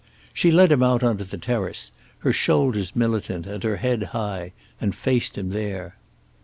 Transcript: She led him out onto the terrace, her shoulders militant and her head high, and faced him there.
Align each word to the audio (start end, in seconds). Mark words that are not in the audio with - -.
She 0.33 0.49
led 0.49 0.71
him 0.71 0.81
out 0.81 1.03
onto 1.03 1.23
the 1.23 1.37
terrace, 1.37 1.91
her 2.21 2.33
shoulders 2.33 2.95
militant 2.95 3.45
and 3.45 3.61
her 3.63 3.77
head 3.77 4.01
high, 4.17 4.51
and 4.79 4.95
faced 4.95 5.37
him 5.37 5.51
there. 5.51 5.95